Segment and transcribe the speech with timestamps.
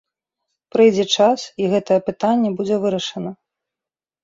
[0.75, 3.31] Прыйдзе час, і гэтае пытанне будзе вырашана.